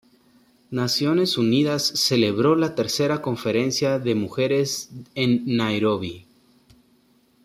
[0.71, 6.25] Naciones Unidas celebró la tercera conferencia de mujeres en Nairobi.